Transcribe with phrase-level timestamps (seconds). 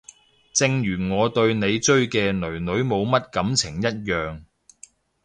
[0.51, 4.45] 正如我對你追嘅囡囡冇乜感情一樣